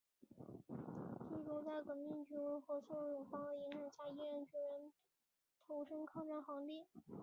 [1.29, 4.91] 最终在革命军和宋永芳的影响下毅然
[5.67, 6.87] 投身抗战行列。